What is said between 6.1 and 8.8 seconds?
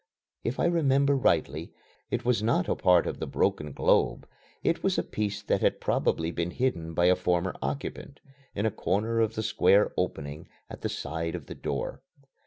been hidden by a former occupant, in a